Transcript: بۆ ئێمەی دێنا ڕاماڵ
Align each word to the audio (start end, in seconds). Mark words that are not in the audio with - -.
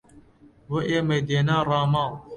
بۆ 0.67 0.77
ئێمەی 0.89 1.21
دێنا 1.27 1.57
ڕاماڵ 1.69 2.11